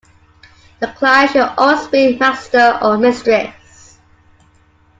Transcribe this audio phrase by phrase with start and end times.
[0.79, 3.99] The client should always be master or mistress.